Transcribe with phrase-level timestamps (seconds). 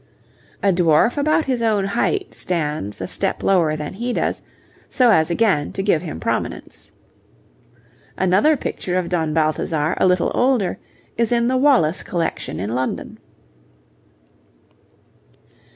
[0.63, 4.41] A dwarf about his own height stands a step lower than he does,
[4.89, 6.91] so as again to give him prominence.
[8.17, 10.79] Another picture of Don Balthazar a little older
[11.17, 13.19] is in the Wallace Collection in London.